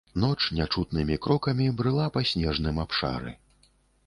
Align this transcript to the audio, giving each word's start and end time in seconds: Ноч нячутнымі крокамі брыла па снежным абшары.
Ноч 0.21 0.39
нячутнымі 0.59 1.17
крокамі 1.27 1.67
брыла 1.83 2.09
па 2.17 2.25
снежным 2.31 2.81
абшары. 2.87 3.37